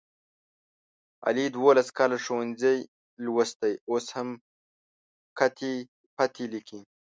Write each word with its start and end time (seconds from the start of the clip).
علي 1.27 1.45
دوولس 1.55 1.87
کاله 1.97 2.17
ښوونځی 2.25 2.77
لوستی 3.23 3.73
اوس 3.89 4.05
هم 4.15 4.29
کتې 5.37 5.73
پتې 6.17 6.43
لیکي. 6.53 6.79